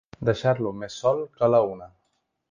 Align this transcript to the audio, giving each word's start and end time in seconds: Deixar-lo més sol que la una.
Deixar-lo 0.27 0.71
més 0.83 0.95
sol 1.03 1.21
que 1.41 1.49
la 1.55 1.59
una. 1.75 1.91